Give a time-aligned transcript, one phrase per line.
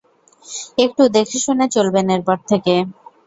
[0.77, 2.75] একটু দেখেশুনে চলবেন এরপর থেকে।